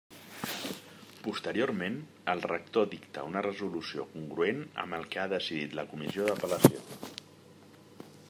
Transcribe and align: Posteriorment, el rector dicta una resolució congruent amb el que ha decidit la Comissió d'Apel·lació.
Posteriorment, 1.25 1.97
el 2.33 2.41
rector 2.51 2.87
dicta 2.93 3.25
una 3.31 3.43
resolució 3.47 4.07
congruent 4.15 4.65
amb 4.85 4.99
el 4.99 5.05
que 5.11 5.21
ha 5.25 5.29
decidit 5.37 5.79
la 5.81 5.87
Comissió 5.93 6.27
d'Apel·lació. 6.31 6.81